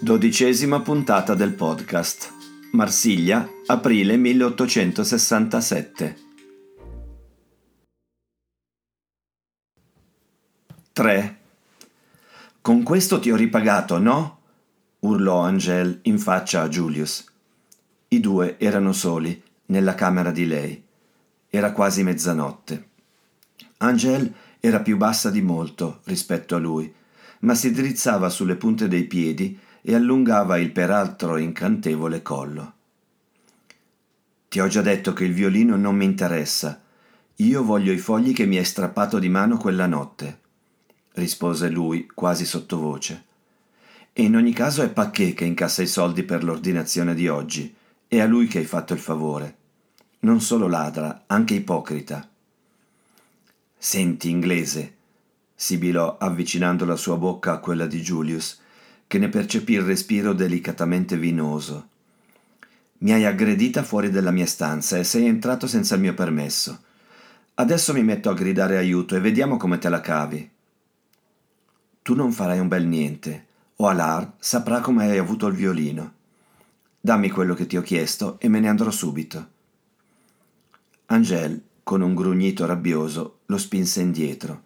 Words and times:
Dodicesima 0.00 0.80
puntata 0.80 1.34
del 1.34 1.54
podcast. 1.54 2.32
Marsiglia, 2.70 3.50
aprile 3.66 4.16
1867. 4.16 6.16
3. 10.92 11.38
Con 12.60 12.84
questo 12.84 13.18
ti 13.18 13.32
ho 13.32 13.36
ripagato, 13.36 13.98
no? 13.98 14.38
urlò 15.00 15.40
Angel 15.40 15.98
in 16.02 16.20
faccia 16.20 16.62
a 16.62 16.68
Julius. 16.68 17.24
I 18.06 18.20
due 18.20 18.56
erano 18.60 18.92
soli 18.92 19.42
nella 19.66 19.96
camera 19.96 20.30
di 20.30 20.46
lei. 20.46 20.80
Era 21.50 21.72
quasi 21.72 22.04
mezzanotte. 22.04 22.88
Angel 23.78 24.32
era 24.60 24.78
più 24.78 24.96
bassa 24.96 25.28
di 25.28 25.42
molto 25.42 26.02
rispetto 26.04 26.54
a 26.54 26.58
lui, 26.58 26.94
ma 27.40 27.56
si 27.56 27.72
drizzava 27.72 28.28
sulle 28.28 28.54
punte 28.54 28.86
dei 28.86 29.04
piedi 29.04 29.66
e 29.82 29.94
allungava 29.94 30.58
il 30.58 30.70
peraltro 30.70 31.36
incantevole 31.36 32.22
collo. 32.22 32.72
Ti 34.48 34.60
ho 34.60 34.68
già 34.68 34.80
detto 34.80 35.12
che 35.12 35.24
il 35.24 35.34
violino 35.34 35.76
non 35.76 35.94
mi 35.94 36.04
interessa. 36.04 36.82
Io 37.36 37.62
voglio 37.62 37.92
i 37.92 37.98
fogli 37.98 38.32
che 38.32 38.46
mi 38.46 38.56
hai 38.56 38.64
strappato 38.64 39.18
di 39.18 39.28
mano 39.28 39.58
quella 39.58 39.86
notte, 39.86 40.40
rispose 41.12 41.68
lui 41.68 42.06
quasi 42.06 42.44
sottovoce. 42.44 43.24
E 44.12 44.22
in 44.22 44.34
ogni 44.34 44.52
caso 44.52 44.82
è 44.82 44.90
Pacché 44.90 45.34
che 45.34 45.44
incassa 45.44 45.82
i 45.82 45.86
soldi 45.86 46.24
per 46.24 46.42
l'ordinazione 46.42 47.14
di 47.14 47.28
oggi. 47.28 47.72
È 48.08 48.18
a 48.18 48.26
lui 48.26 48.46
che 48.46 48.58
hai 48.58 48.64
fatto 48.64 48.92
il 48.94 48.98
favore. 48.98 49.56
Non 50.20 50.40
solo 50.40 50.66
ladra, 50.66 51.24
anche 51.26 51.54
ipocrita. 51.54 52.28
Senti, 53.76 54.28
inglese, 54.28 54.96
sibilò 55.54 56.16
avvicinando 56.18 56.84
la 56.84 56.96
sua 56.96 57.16
bocca 57.16 57.52
a 57.52 57.58
quella 57.58 57.86
di 57.86 58.00
Julius, 58.00 58.60
che 59.08 59.18
ne 59.18 59.30
percepì 59.30 59.72
il 59.72 59.82
respiro 59.82 60.34
delicatamente 60.34 61.16
vinoso. 61.16 61.88
Mi 62.98 63.12
hai 63.12 63.24
aggredita 63.24 63.82
fuori 63.82 64.10
della 64.10 64.30
mia 64.30 64.46
stanza 64.46 64.98
e 64.98 65.04
sei 65.04 65.24
entrato 65.24 65.66
senza 65.66 65.94
il 65.94 66.02
mio 66.02 66.14
permesso. 66.14 66.82
Adesso 67.54 67.94
mi 67.94 68.04
metto 68.04 68.28
a 68.28 68.34
gridare 68.34 68.76
aiuto 68.76 69.16
e 69.16 69.20
vediamo 69.20 69.56
come 69.56 69.78
te 69.78 69.88
la 69.88 70.00
cavi. 70.00 70.48
Tu 72.02 72.14
non 72.14 72.32
farai 72.32 72.58
un 72.58 72.68
bel 72.68 72.86
niente, 72.86 73.46
o 73.76 73.88
Alar 73.88 74.34
saprà 74.38 74.80
come 74.80 75.06
hai 75.06 75.18
avuto 75.18 75.46
il 75.46 75.54
violino. 75.54 76.12
Dammi 77.00 77.30
quello 77.30 77.54
che 77.54 77.66
ti 77.66 77.76
ho 77.76 77.82
chiesto 77.82 78.38
e 78.38 78.48
me 78.48 78.60
ne 78.60 78.68
andrò 78.68 78.90
subito. 78.90 79.48
Angel, 81.06 81.62
con 81.82 82.02
un 82.02 82.14
grugnito 82.14 82.66
rabbioso, 82.66 83.38
lo 83.46 83.56
spinse 83.56 84.02
indietro. 84.02 84.62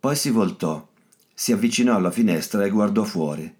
Poi 0.00 0.16
si 0.16 0.30
voltò 0.30 0.85
si 1.38 1.52
avvicinò 1.52 1.96
alla 1.96 2.10
finestra 2.10 2.64
e 2.64 2.70
guardò 2.70 3.04
fuori. 3.04 3.54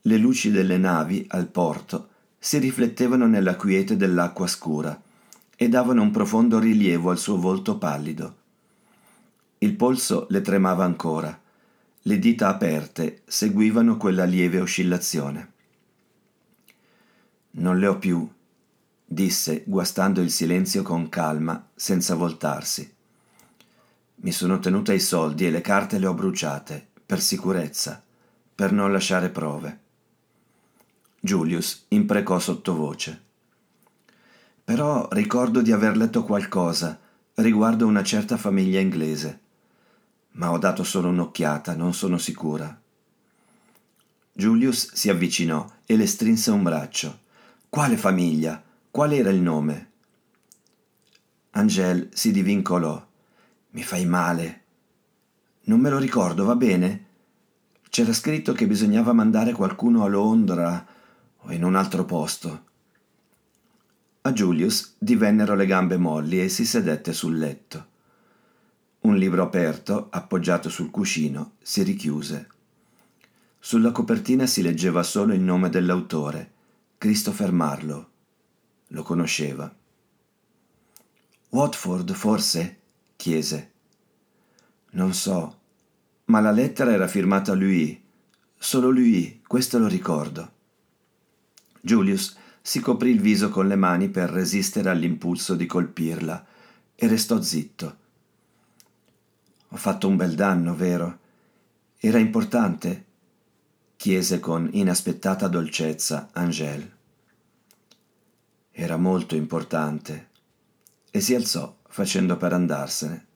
Le 0.00 0.16
luci 0.16 0.50
delle 0.50 0.78
navi 0.78 1.26
al 1.28 1.46
porto 1.46 2.08
si 2.38 2.56
riflettevano 2.56 3.26
nella 3.26 3.54
quiete 3.54 3.98
dell'acqua 3.98 4.46
scura 4.46 4.98
e 5.54 5.68
davano 5.68 6.00
un 6.00 6.10
profondo 6.10 6.58
rilievo 6.58 7.10
al 7.10 7.18
suo 7.18 7.36
volto 7.36 7.76
pallido. 7.76 8.36
Il 9.58 9.76
polso 9.76 10.26
le 10.30 10.40
tremava 10.40 10.84
ancora, 10.84 11.38
le 12.00 12.18
dita 12.18 12.48
aperte 12.48 13.20
seguivano 13.26 13.98
quella 13.98 14.24
lieve 14.24 14.58
oscillazione. 14.60 15.52
Non 17.58 17.78
le 17.78 17.86
ho 17.88 17.98
più, 17.98 18.26
disse, 19.04 19.64
guastando 19.66 20.22
il 20.22 20.30
silenzio 20.30 20.82
con 20.82 21.10
calma, 21.10 21.68
senza 21.74 22.14
voltarsi. 22.14 22.90
Mi 24.18 24.32
sono 24.32 24.58
tenuta 24.60 24.94
i 24.94 25.00
soldi 25.00 25.46
e 25.46 25.50
le 25.50 25.60
carte 25.60 25.98
le 25.98 26.06
ho 26.06 26.14
bruciate, 26.14 26.85
per 27.06 27.20
sicurezza, 27.20 28.02
per 28.54 28.72
non 28.72 28.90
lasciare 28.90 29.30
prove. 29.30 29.80
Julius 31.20 31.86
imprecò 31.88 32.38
sottovoce. 32.38 33.22
Però 34.64 35.08
ricordo 35.12 35.62
di 35.62 35.70
aver 35.70 35.96
letto 35.96 36.24
qualcosa 36.24 36.98
riguardo 37.34 37.86
una 37.86 38.02
certa 38.02 38.36
famiglia 38.36 38.80
inglese, 38.80 39.40
ma 40.32 40.50
ho 40.50 40.58
dato 40.58 40.82
solo 40.82 41.08
un'occhiata, 41.08 41.76
non 41.76 41.94
sono 41.94 42.18
sicura. 42.18 42.80
Julius 44.32 44.92
si 44.92 45.08
avvicinò 45.08 45.66
e 45.86 45.96
le 45.96 46.06
strinse 46.06 46.50
un 46.50 46.62
braccio. 46.62 47.20
Quale 47.68 47.96
famiglia? 47.96 48.62
Qual 48.90 49.12
era 49.12 49.30
il 49.30 49.40
nome? 49.40 49.90
Angel 51.50 52.10
si 52.12 52.32
divincolò. 52.32 53.02
Mi 53.70 53.82
fai 53.82 54.04
male. 54.04 54.64
Non 55.68 55.80
me 55.80 55.90
lo 55.90 55.98
ricordo, 55.98 56.44
va 56.44 56.54
bene? 56.54 57.04
C'era 57.88 58.12
scritto 58.12 58.52
che 58.52 58.68
bisognava 58.68 59.12
mandare 59.12 59.52
qualcuno 59.52 60.04
a 60.04 60.08
Londra 60.08 60.86
o 61.38 61.52
in 61.52 61.64
un 61.64 61.74
altro 61.74 62.04
posto. 62.04 62.64
A 64.22 64.32
Julius 64.32 64.94
divennero 64.98 65.56
le 65.56 65.66
gambe 65.66 65.96
molli 65.96 66.40
e 66.40 66.48
si 66.48 66.64
sedette 66.64 67.12
sul 67.12 67.36
letto. 67.36 67.86
Un 69.00 69.16
libro 69.16 69.42
aperto, 69.42 70.06
appoggiato 70.10 70.68
sul 70.68 70.90
cuscino, 70.90 71.54
si 71.60 71.82
richiuse. 71.82 72.48
Sulla 73.58 73.90
copertina 73.90 74.46
si 74.46 74.62
leggeva 74.62 75.02
solo 75.02 75.32
il 75.32 75.40
nome 75.40 75.68
dell'autore, 75.68 76.52
Christopher 76.96 77.50
Marlowe. 77.50 78.06
Lo 78.88 79.02
conosceva. 79.02 79.72
Watford, 81.48 82.12
forse? 82.12 82.78
chiese. 83.16 83.72
Non 84.96 85.12
so, 85.12 85.60
ma 86.26 86.40
la 86.40 86.50
lettera 86.50 86.90
era 86.90 87.06
firmata 87.06 87.52
lui, 87.52 88.02
solo 88.56 88.88
lui, 88.88 89.42
questo 89.46 89.78
lo 89.78 89.88
ricordo. 89.88 90.52
Julius 91.82 92.34
si 92.62 92.80
coprì 92.80 93.10
il 93.10 93.20
viso 93.20 93.50
con 93.50 93.68
le 93.68 93.76
mani 93.76 94.08
per 94.08 94.30
resistere 94.30 94.88
all'impulso 94.88 95.54
di 95.54 95.66
colpirla 95.66 96.46
e 96.94 97.08
restò 97.08 97.42
zitto. 97.42 97.96
Ho 99.68 99.76
fatto 99.76 100.08
un 100.08 100.16
bel 100.16 100.34
danno, 100.34 100.74
vero? 100.74 101.18
Era 101.98 102.18
importante? 102.18 103.04
chiese 103.96 104.40
con 104.40 104.68
inaspettata 104.72 105.46
dolcezza 105.46 106.30
Angèle. 106.32 106.96
Era 108.70 108.96
molto 108.96 109.36
importante 109.36 110.30
e 111.10 111.20
si 111.20 111.34
alzò 111.34 111.76
facendo 111.86 112.38
per 112.38 112.54
andarsene. 112.54 113.26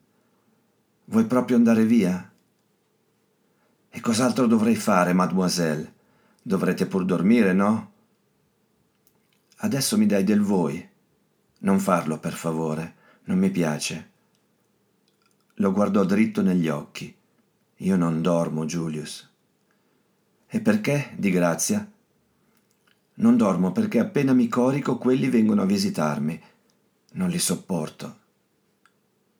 Vuoi 1.11 1.27
proprio 1.27 1.57
andare 1.57 1.85
via? 1.85 2.33
E 3.89 4.01
cos'altro 4.01 4.47
dovrei 4.47 4.77
fare, 4.77 5.13
mademoiselle? 5.13 5.93
Dovrete 6.41 6.87
pur 6.87 7.05
dormire, 7.05 7.53
no? 7.53 7.93
Adesso 9.57 9.99
mi 9.99 10.07
dai 10.07 10.23
del 10.23 10.41
voi. 10.41 10.89
Non 11.59 11.81
farlo, 11.81 12.21
per 12.21 12.35
favore, 12.35 12.95
non 13.25 13.39
mi 13.39 13.51
piace. 13.51 14.11
Lo 15.55 15.73
guardò 15.73 16.05
dritto 16.05 16.43
negli 16.43 16.69
occhi. 16.69 17.13
Io 17.79 17.97
non 17.97 18.23
dormo, 18.23 18.65
Julius. 18.65 19.29
E 20.47 20.61
perché, 20.61 21.13
di 21.17 21.31
grazia? 21.31 21.91
Non 23.15 23.37
dormo 23.37 23.73
perché 23.73 23.99
appena 23.99 24.33
mi 24.33 24.47
corico 24.47 24.97
quelli 24.97 25.29
vengono 25.29 25.63
a 25.63 25.67
visitarmi. 25.67 26.41
Non 27.15 27.29
li 27.31 27.39
sopporto. 27.41 28.19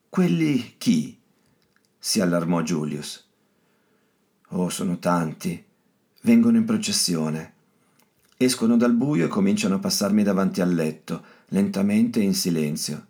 Quelli 0.09 0.75
chi? 0.77 1.20
Si 2.03 2.23
allarmò 2.23 2.63
Julius. 2.63 3.29
Oh, 4.53 4.71
sono 4.71 4.99
tanti. 4.99 5.63
Vengono 6.23 6.57
in 6.57 6.65
processione. 6.65 7.53
Escono 8.39 8.79
dal 8.79 8.95
buio 8.95 9.27
e 9.27 9.29
cominciano 9.29 9.75
a 9.75 9.79
passarmi 9.81 10.23
davanti 10.23 10.63
al 10.63 10.73
letto, 10.73 11.23
lentamente 11.49 12.21
e 12.21 12.23
in 12.23 12.35
silenzio. 12.35 13.07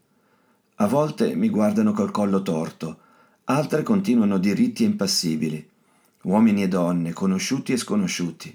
A 0.76 0.88
volte 0.88 1.36
mi 1.36 1.48
guardano 1.50 1.92
col 1.92 2.10
collo 2.10 2.42
torto, 2.42 2.98
altre 3.44 3.84
continuano 3.84 4.38
diritti 4.38 4.82
e 4.82 4.86
impassibili. 4.86 5.68
Uomini 6.22 6.64
e 6.64 6.68
donne, 6.68 7.12
conosciuti 7.12 7.72
e 7.72 7.76
sconosciuti. 7.76 8.54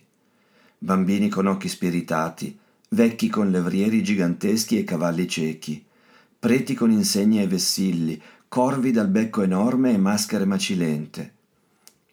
Bambini 0.78 1.30
con 1.30 1.48
occhi 1.48 1.70
spiritati, 1.70 2.60
vecchi 2.90 3.30
con 3.30 3.50
levrieri 3.50 4.04
giganteschi 4.04 4.78
e 4.78 4.84
cavalli 4.84 5.30
ciechi, 5.30 5.85
preti 6.46 6.76
con 6.76 6.92
insegne 6.92 7.42
e 7.42 7.48
vessilli, 7.48 8.22
corvi 8.48 8.92
dal 8.92 9.08
becco 9.08 9.42
enorme 9.42 9.94
e 9.94 9.98
maschere 9.98 10.46
macilente, 10.46 11.34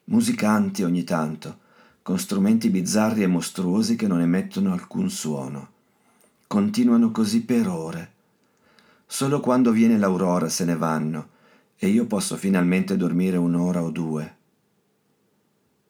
musicanti 0.05 0.81
ogni 0.81 1.03
tanto, 1.03 1.59
con 2.01 2.17
strumenti 2.17 2.71
bizzarri 2.71 3.21
e 3.21 3.27
mostruosi 3.27 3.95
che 3.95 4.07
non 4.07 4.21
emettono 4.21 4.73
alcun 4.73 5.11
suono. 5.11 5.69
Continuano 6.47 7.11
così 7.11 7.43
per 7.43 7.67
ore. 7.67 8.11
Solo 9.05 9.39
quando 9.39 9.69
viene 9.69 9.99
l'aurora 9.99 10.49
se 10.49 10.65
ne 10.65 10.77
vanno 10.77 11.29
e 11.77 11.89
io 11.89 12.07
posso 12.07 12.35
finalmente 12.35 12.97
dormire 12.97 13.37
un'ora 13.37 13.83
o 13.83 13.91
due. 13.91 14.35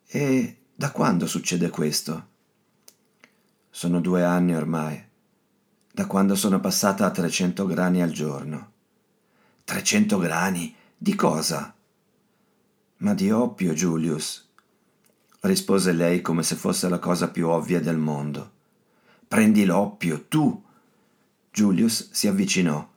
E 0.05 0.57
da 0.75 0.91
quando 0.91 1.27
succede 1.27 1.69
questo? 1.69 2.27
Sono 3.69 4.01
due 4.01 4.25
anni 4.25 4.53
ormai, 4.53 5.01
da 5.95 6.07
quando 6.07 6.33
sono 6.33 6.59
passata 6.59 7.05
a 7.05 7.11
300 7.11 7.67
grani 7.67 8.01
al 8.01 8.09
giorno. 8.09 8.71
300 9.63 10.17
grani? 10.17 10.75
Di 10.97 11.13
cosa? 11.13 11.71
Ma 12.97 13.13
di 13.13 13.29
oppio, 13.29 13.73
Julius, 13.73 14.49
rispose 15.41 15.91
lei 15.91 16.21
come 16.21 16.41
se 16.41 16.55
fosse 16.55 16.89
la 16.89 16.97
cosa 16.97 17.29
più 17.29 17.47
ovvia 17.47 17.79
del 17.79 17.97
mondo. 17.97 18.51
Prendi 19.27 19.65
l'oppio, 19.65 20.25
tu! 20.27 20.63
Julius 21.51 22.09
si 22.09 22.27
avvicinò, 22.27 22.89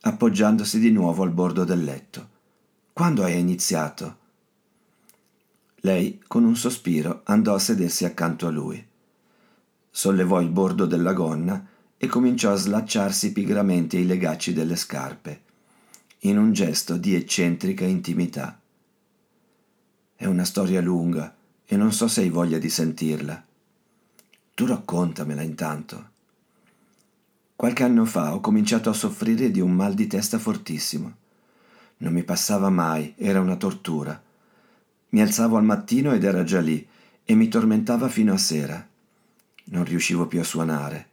appoggiandosi 0.00 0.78
di 0.78 0.90
nuovo 0.90 1.24
al 1.24 1.32
bordo 1.32 1.64
del 1.64 1.84
letto. 1.84 2.28
Quando 2.94 3.24
hai 3.24 3.38
iniziato? 3.38 4.16
Lei, 5.80 6.22
con 6.26 6.44
un 6.44 6.56
sospiro, 6.56 7.20
andò 7.24 7.52
a 7.52 7.58
sedersi 7.58 8.06
accanto 8.06 8.46
a 8.46 8.50
lui. 8.50 8.82
Sollevò 9.90 10.40
il 10.40 10.48
bordo 10.48 10.86
della 10.86 11.12
gonna 11.12 11.76
e 11.98 12.06
cominciò 12.06 12.52
a 12.52 12.56
slacciarsi 12.56 13.32
pigramente 13.32 13.98
i 13.98 14.06
legacci 14.06 14.52
delle 14.52 14.76
scarpe, 14.76 15.42
in 16.20 16.38
un 16.38 16.52
gesto 16.52 16.96
di 16.96 17.14
eccentrica 17.14 17.84
intimità. 17.84 18.58
È 20.14 20.24
una 20.24 20.44
storia 20.44 20.80
lunga 20.80 21.36
e 21.66 21.76
non 21.76 21.92
so 21.92 22.06
se 22.08 22.22
hai 22.22 22.30
voglia 22.30 22.58
di 22.58 22.70
sentirla. 22.70 23.44
Tu 24.54 24.66
raccontamela 24.66 25.42
intanto. 25.42 26.10
Qualche 27.54 27.82
anno 27.82 28.04
fa 28.04 28.34
ho 28.34 28.40
cominciato 28.40 28.88
a 28.88 28.94
soffrire 28.94 29.50
di 29.50 29.60
un 29.60 29.72
mal 29.72 29.94
di 29.94 30.06
testa 30.06 30.38
fortissimo. 30.38 31.12
Non 31.98 32.12
mi 32.12 32.22
passava 32.22 32.70
mai, 32.70 33.14
era 33.16 33.40
una 33.40 33.56
tortura. 33.56 34.20
Mi 35.10 35.20
alzavo 35.20 35.56
al 35.56 35.64
mattino 35.64 36.12
ed 36.12 36.22
era 36.22 36.44
già 36.44 36.60
lì 36.60 36.86
e 37.24 37.34
mi 37.34 37.48
tormentava 37.48 38.08
fino 38.08 38.32
a 38.32 38.38
sera. 38.38 38.86
Non 39.64 39.84
riuscivo 39.84 40.26
più 40.26 40.38
a 40.38 40.44
suonare. 40.44 41.06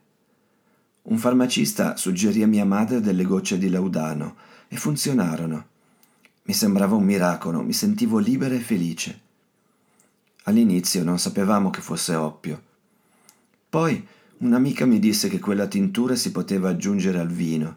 Un 1.08 1.18
farmacista 1.18 1.96
suggerì 1.96 2.42
a 2.42 2.48
mia 2.48 2.64
madre 2.64 3.00
delle 3.00 3.24
gocce 3.24 3.58
di 3.58 3.68
laudano 3.68 4.34
e 4.66 4.76
funzionarono. 4.76 5.66
Mi 6.42 6.52
sembrava 6.52 6.96
un 6.96 7.04
miracolo, 7.04 7.62
mi 7.62 7.72
sentivo 7.72 8.18
libera 8.18 8.56
e 8.56 8.58
felice. 8.58 9.20
All'inizio 10.44 11.04
non 11.04 11.20
sapevamo 11.20 11.70
che 11.70 11.80
fosse 11.80 12.16
oppio. 12.16 12.60
Poi 13.68 14.04
un'amica 14.38 14.84
mi 14.84 14.98
disse 14.98 15.28
che 15.28 15.38
quella 15.38 15.68
tintura 15.68 16.16
si 16.16 16.32
poteva 16.32 16.70
aggiungere 16.70 17.20
al 17.20 17.30
vino, 17.30 17.76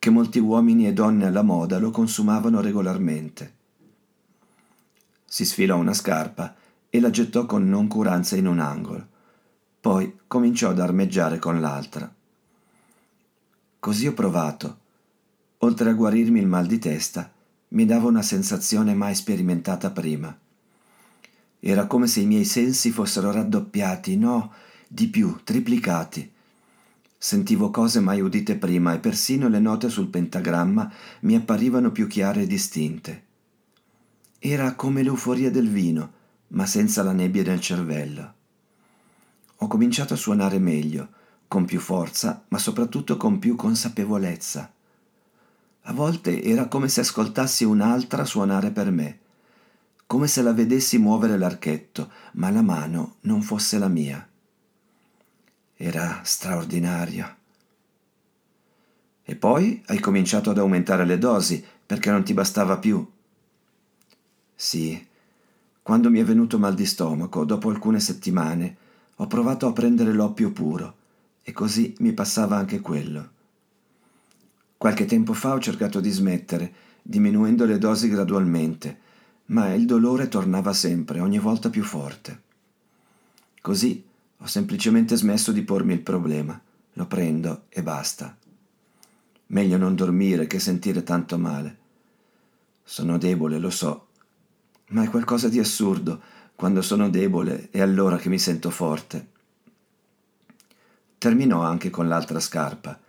che 0.00 0.10
molti 0.10 0.40
uomini 0.40 0.88
e 0.88 0.92
donne 0.92 1.26
alla 1.26 1.42
moda 1.42 1.78
lo 1.78 1.90
consumavano 1.90 2.60
regolarmente. 2.60 3.54
Si 5.24 5.44
sfilò 5.44 5.76
una 5.76 5.94
scarpa 5.94 6.52
e 6.90 6.98
la 6.98 7.10
gettò 7.10 7.46
con 7.46 7.68
noncuranza 7.68 8.34
in 8.34 8.48
un 8.48 8.58
angolo. 8.58 9.06
Poi 9.80 10.18
cominciò 10.26 10.70
ad 10.70 10.80
armeggiare 10.80 11.38
con 11.38 11.60
l'altra. 11.60 12.12
Così 13.86 14.08
ho 14.08 14.14
provato. 14.14 14.78
Oltre 15.58 15.90
a 15.90 15.92
guarirmi 15.92 16.40
il 16.40 16.48
mal 16.48 16.66
di 16.66 16.80
testa, 16.80 17.32
mi 17.68 17.84
dava 17.84 18.08
una 18.08 18.20
sensazione 18.20 18.94
mai 18.94 19.14
sperimentata 19.14 19.92
prima. 19.92 20.36
Era 21.60 21.86
come 21.86 22.08
se 22.08 22.18
i 22.18 22.26
miei 22.26 22.44
sensi 22.44 22.90
fossero 22.90 23.30
raddoppiati, 23.30 24.16
no, 24.16 24.52
di 24.88 25.06
più, 25.06 25.38
triplicati. 25.44 26.28
Sentivo 27.16 27.70
cose 27.70 28.00
mai 28.00 28.20
udite 28.20 28.56
prima 28.56 28.92
e 28.92 28.98
persino 28.98 29.46
le 29.46 29.60
note 29.60 29.88
sul 29.88 30.08
pentagramma 30.08 30.92
mi 31.20 31.36
apparivano 31.36 31.92
più 31.92 32.08
chiare 32.08 32.42
e 32.42 32.46
distinte. 32.48 33.22
Era 34.40 34.74
come 34.74 35.04
l'euforia 35.04 35.52
del 35.52 35.68
vino, 35.68 36.12
ma 36.48 36.66
senza 36.66 37.04
la 37.04 37.12
nebbia 37.12 37.44
nel 37.44 37.60
cervello. 37.60 38.34
Ho 39.58 39.68
cominciato 39.68 40.14
a 40.14 40.16
suonare 40.16 40.58
meglio, 40.58 41.10
con 41.48 41.64
più 41.64 41.80
forza, 41.80 42.44
ma 42.48 42.58
soprattutto 42.58 43.16
con 43.16 43.38
più 43.38 43.56
consapevolezza. 43.56 44.72
A 45.82 45.92
volte 45.92 46.42
era 46.42 46.66
come 46.66 46.88
se 46.88 47.00
ascoltassi 47.00 47.64
un'altra 47.64 48.24
suonare 48.24 48.70
per 48.70 48.90
me, 48.90 49.18
come 50.06 50.26
se 50.26 50.42
la 50.42 50.52
vedessi 50.52 50.98
muovere 50.98 51.38
l'archetto, 51.38 52.10
ma 52.34 52.50
la 52.50 52.62
mano 52.62 53.16
non 53.22 53.42
fosse 53.42 53.78
la 53.78 53.88
mia. 53.88 54.28
Era 55.76 56.20
straordinario. 56.24 57.36
E 59.22 59.36
poi 59.36 59.82
hai 59.86 60.00
cominciato 60.00 60.50
ad 60.50 60.58
aumentare 60.58 61.04
le 61.04 61.18
dosi 61.18 61.64
perché 61.84 62.10
non 62.10 62.24
ti 62.24 62.32
bastava 62.34 62.78
più. 62.78 63.04
Sì, 64.54 65.06
quando 65.82 66.10
mi 66.10 66.18
è 66.18 66.24
venuto 66.24 66.58
mal 66.58 66.74
di 66.74 66.86
stomaco, 66.86 67.44
dopo 67.44 67.68
alcune 67.68 68.00
settimane, 68.00 68.76
ho 69.16 69.26
provato 69.26 69.66
a 69.66 69.72
prendere 69.72 70.12
l'oppio 70.12 70.50
puro 70.50 71.04
e 71.48 71.52
così 71.52 71.94
mi 72.00 72.12
passava 72.12 72.56
anche 72.56 72.80
quello. 72.80 73.30
Qualche 74.76 75.04
tempo 75.04 75.32
fa 75.32 75.52
ho 75.52 75.60
cercato 75.60 76.00
di 76.00 76.10
smettere, 76.10 76.72
diminuendo 77.00 77.64
le 77.66 77.78
dosi 77.78 78.08
gradualmente, 78.08 78.98
ma 79.46 79.72
il 79.72 79.86
dolore 79.86 80.26
tornava 80.26 80.72
sempre, 80.72 81.20
ogni 81.20 81.38
volta 81.38 81.70
più 81.70 81.84
forte. 81.84 82.42
Così 83.60 84.04
ho 84.38 84.46
semplicemente 84.46 85.14
smesso 85.14 85.52
di 85.52 85.62
pormi 85.62 85.92
il 85.92 86.00
problema, 86.00 86.60
lo 86.94 87.06
prendo 87.06 87.66
e 87.68 87.80
basta. 87.80 88.36
Meglio 89.46 89.76
non 89.76 89.94
dormire 89.94 90.48
che 90.48 90.58
sentire 90.58 91.04
tanto 91.04 91.38
male. 91.38 91.78
Sono 92.82 93.18
debole, 93.18 93.60
lo 93.60 93.70
so, 93.70 94.08
ma 94.88 95.04
è 95.04 95.08
qualcosa 95.08 95.48
di 95.48 95.60
assurdo. 95.60 96.20
Quando 96.56 96.82
sono 96.82 97.08
debole 97.08 97.68
è 97.70 97.80
allora 97.80 98.16
che 98.16 98.28
mi 98.28 98.40
sento 98.40 98.70
forte. 98.70 99.34
Terminò 101.26 101.60
anche 101.62 101.90
con 101.90 102.06
l'altra 102.06 102.38
scarpa 102.38 103.00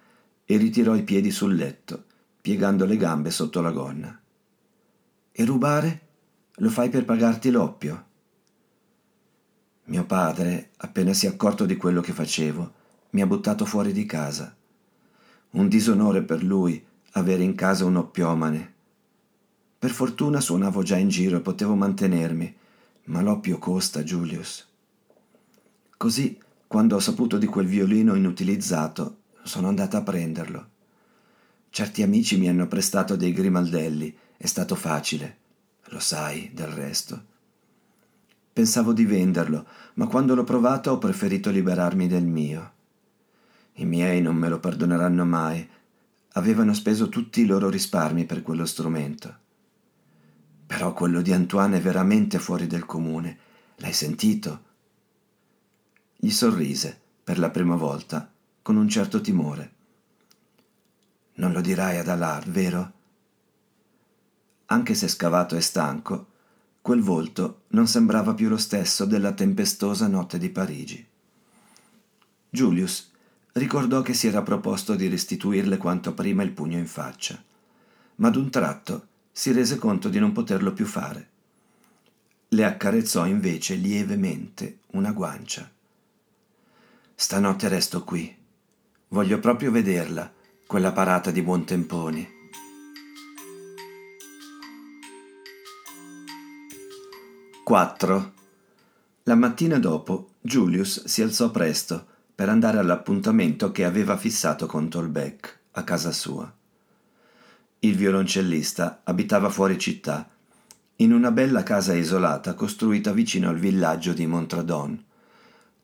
e 0.43 0.57
ritirò 0.57 0.95
i 0.95 1.03
piedi 1.03 1.29
sul 1.29 1.53
letto, 1.53 2.05
piegando 2.41 2.85
le 2.85 2.97
gambe 2.97 3.29
sotto 3.29 3.61
la 3.61 3.69
gonna. 3.69 4.19
E 5.31 5.45
rubare? 5.45 6.01
Lo 6.55 6.71
fai 6.71 6.89
per 6.89 7.05
pagarti 7.05 7.51
l'oppio? 7.51 8.05
Mio 9.83 10.03
padre, 10.05 10.71
appena 10.77 11.13
si 11.13 11.27
è 11.27 11.29
accorto 11.29 11.67
di 11.67 11.77
quello 11.77 12.01
che 12.01 12.11
facevo, 12.11 12.73
mi 13.11 13.21
ha 13.21 13.27
buttato 13.27 13.65
fuori 13.65 13.91
di 13.91 14.07
casa. 14.07 14.51
Un 15.51 15.67
disonore 15.67 16.23
per 16.23 16.41
lui 16.41 16.83
avere 17.11 17.43
in 17.43 17.53
casa 17.53 17.85
un 17.85 17.97
oppiomane. 17.97 18.73
Per 19.77 19.91
fortuna 19.91 20.41
suonavo 20.41 20.81
già 20.81 20.97
in 20.97 21.09
giro 21.09 21.37
e 21.37 21.41
potevo 21.41 21.75
mantenermi, 21.75 22.55
ma 23.03 23.21
l'oppio 23.21 23.59
costa, 23.59 24.01
Julius. 24.01 24.67
Così, 25.97 26.45
quando 26.67 26.97
ho 26.97 26.99
saputo 26.99 27.37
di 27.37 27.45
quel 27.45 27.65
violino 27.65 28.13
inutilizzato, 28.13 29.21
sono 29.43 29.69
andata 29.69 29.97
a 29.97 30.03
prenderlo. 30.03 30.69
Certi 31.69 32.03
amici 32.03 32.37
mi 32.37 32.49
hanno 32.49 32.67
prestato 32.67 33.15
dei 33.15 33.31
grimaldelli, 33.31 34.15
è 34.35 34.45
stato 34.45 34.75
facile, 34.75 35.37
lo 35.85 35.99
sai 35.99 36.51
del 36.53 36.67
resto. 36.67 37.35
Pensavo 38.51 38.91
di 38.91 39.05
venderlo, 39.05 39.65
ma 39.93 40.07
quando 40.07 40.35
l'ho 40.35 40.43
provato 40.43 40.91
ho 40.91 40.97
preferito 40.97 41.51
liberarmi 41.51 42.07
del 42.07 42.25
mio. 42.25 42.71
I 43.73 43.85
miei 43.85 44.21
non 44.21 44.35
me 44.35 44.49
lo 44.49 44.59
perdoneranno 44.59 45.23
mai. 45.23 45.67
Avevano 46.33 46.73
speso 46.73 47.07
tutti 47.09 47.41
i 47.41 47.45
loro 47.45 47.69
risparmi 47.69 48.25
per 48.25 48.41
quello 48.41 48.65
strumento. 48.65 49.35
Però 50.65 50.93
quello 50.93 51.21
di 51.21 51.31
Antoine 51.31 51.77
è 51.77 51.81
veramente 51.81 52.39
fuori 52.39 52.67
del 52.67 52.85
comune. 52.85 53.37
L'hai 53.75 53.93
sentito? 53.93 54.61
Gli 56.19 56.31
sorrise, 56.31 56.99
per 57.23 57.37
la 57.37 57.51
prima 57.51 57.75
volta, 57.75 58.31
con 58.63 58.75
un 58.75 58.89
certo 58.89 59.21
timore. 59.21 59.71
Non 61.35 61.51
lo 61.51 61.61
dirai 61.61 61.99
ad 61.99 62.07
Allard, 62.07 62.49
vero? 62.49 62.91
Anche 64.65 64.95
se 64.95 65.07
scavato 65.07 65.55
e 65.55 65.61
stanco, 65.61 66.25
quel 66.81 67.01
volto 67.01 67.65
non 67.69 67.85
sembrava 67.85 68.33
più 68.33 68.49
lo 68.49 68.57
stesso 68.57 69.05
della 69.05 69.31
tempestosa 69.33 70.07
notte 70.07 70.39
di 70.39 70.49
Parigi. 70.49 71.07
Julius 72.49 73.11
ricordò 73.53 74.01
che 74.01 74.15
si 74.15 74.25
era 74.25 74.41
proposto 74.41 74.95
di 74.95 75.07
restituirle 75.07 75.77
quanto 75.77 76.15
prima 76.15 76.41
il 76.41 76.51
pugno 76.51 76.79
in 76.79 76.87
faccia, 76.87 77.41
ma 78.15 78.31
d'un 78.31 78.49
tratto 78.49 79.07
si 79.31 79.51
rese 79.51 79.77
conto 79.77 80.09
di 80.09 80.17
non 80.17 80.31
poterlo 80.31 80.73
più 80.73 80.87
fare. 80.87 81.29
Le 82.49 82.65
accarezzò 82.65 83.27
invece 83.27 83.75
lievemente 83.75 84.79
una 84.93 85.11
guancia. 85.11 85.69
Stanotte 87.19 87.67
resto 87.67 88.03
qui. 88.03 88.31
Voglio 89.07 89.39
proprio 89.39 89.71
vederla, 89.71 90.31
quella 90.67 90.91
parata 90.91 91.31
di 91.31 91.41
Buontemponi. 91.41 92.29
Quattro. 97.63 98.33
La 99.23 99.33
mattina 99.33 99.79
dopo, 99.79 100.33
Julius 100.41 101.05
si 101.05 101.23
alzò 101.23 101.49
presto 101.49 102.05
per 102.35 102.49
andare 102.49 102.77
all'appuntamento 102.77 103.71
che 103.71 103.83
aveva 103.83 104.15
fissato 104.15 104.67
con 104.67 104.87
Tolbeck, 104.87 105.59
a 105.71 105.83
casa 105.83 106.11
sua. 106.11 106.53
Il 107.79 107.95
violoncellista 107.95 109.01
abitava 109.03 109.49
fuori 109.49 109.79
città, 109.79 110.29
in 110.97 111.11
una 111.11 111.31
bella 111.31 111.63
casa 111.63 111.95
isolata 111.95 112.53
costruita 112.53 113.11
vicino 113.11 113.49
al 113.49 113.57
villaggio 113.57 114.13
di 114.13 114.27
Montradon, 114.27 115.05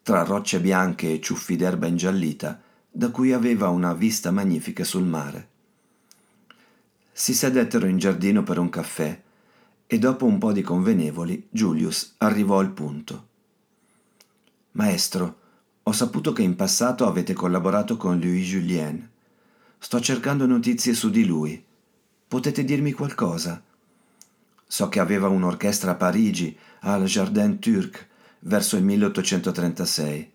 tra 0.04 0.24
rocce 0.24 0.60
bianche 0.60 1.14
e 1.14 1.22
ciuffi 1.22 1.56
d'erba 1.56 1.88
ingiallita, 1.88 2.62
da 2.92 3.10
cui 3.10 3.32
aveva 3.32 3.70
una 3.70 3.94
vista 3.94 4.32
magnifica 4.32 4.84
sul 4.84 5.06
mare. 5.06 5.48
Si 7.12 7.34
sedettero 7.34 7.88
in 7.88 7.98
giardino 7.98 8.44
per 8.44 8.60
un 8.60 8.70
caffè 8.70 9.22
e 9.88 10.00
dopo 10.00 10.26
un 10.26 10.38
po' 10.38 10.52
di 10.52 10.62
convenevoli 10.62 11.48
Julius 11.50 12.16
arrivò 12.18 12.60
al 12.60 12.72
punto. 12.72 13.28
Maestro, 14.72 15.40
ho 15.84 15.92
saputo 15.92 16.34
che 16.34 16.42
in 16.42 16.56
passato 16.56 17.08
avete 17.08 17.34
collaborato 17.34 17.96
con 17.96 18.20
Louis 18.20 18.48
Julien. 18.48 19.10
Sto 19.78 20.00
cercando 20.02 20.46
notizie 20.46 20.94
su 20.94 21.10
di 21.10 21.26
lui. 21.26 21.64
Potete 22.28 22.64
dirmi 22.64 22.92
qualcosa? 22.92 23.62
So 24.66 24.90
che 24.90 25.00
aveva 25.00 25.28
un'orchestra 25.28 25.92
a 25.92 25.96
Parigi, 25.96 26.58
al 26.82 27.04
Jardin 27.04 27.60
Turc, 27.60 28.08
verso 28.44 28.78
il 28.78 28.84
1836, 28.84 30.32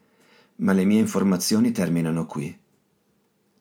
ma 0.56 0.72
le 0.72 0.84
mie 0.84 1.00
informazioni 1.00 1.72
terminano 1.72 2.26
qui. 2.26 2.56